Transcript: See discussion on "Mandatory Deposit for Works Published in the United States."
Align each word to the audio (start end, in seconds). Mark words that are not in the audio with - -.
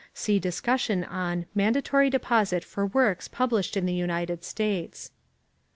See 0.15 0.39
discussion 0.39 1.03
on 1.03 1.45
"Mandatory 1.53 2.09
Deposit 2.09 2.63
for 2.63 2.87
Works 2.87 3.27
Published 3.27 3.77
in 3.77 3.85
the 3.85 3.93
United 3.93 4.43
States." 4.43 5.11